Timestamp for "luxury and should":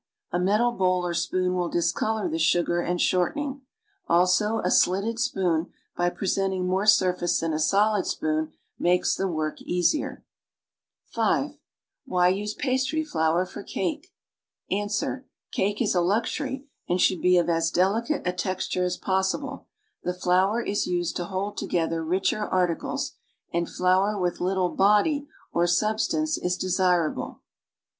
16.01-17.21